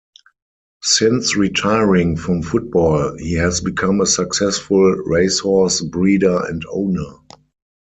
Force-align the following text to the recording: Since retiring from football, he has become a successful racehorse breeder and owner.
Since 0.81 1.35
retiring 1.37 2.17
from 2.17 2.41
football, 2.41 3.15
he 3.19 3.33
has 3.33 3.61
become 3.61 4.01
a 4.01 4.07
successful 4.07 4.81
racehorse 5.05 5.79
breeder 5.81 6.43
and 6.43 6.65
owner. 6.71 7.19